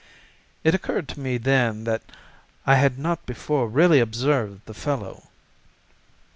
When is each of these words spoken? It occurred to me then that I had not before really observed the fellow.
It 0.63 0.73
occurred 0.73 1.07
to 1.09 1.19
me 1.19 1.37
then 1.37 1.83
that 1.83 2.01
I 2.65 2.73
had 2.77 2.97
not 2.97 3.23
before 3.27 3.67
really 3.69 3.99
observed 3.99 4.61
the 4.65 4.73
fellow. 4.73 5.27